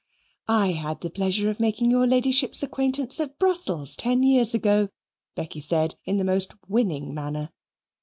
[0.47, 4.89] "I had the pleasure of making your Ladyship's acquaintance at Brussels, ten years ago,"
[5.35, 7.51] Becky said in the most winning manner.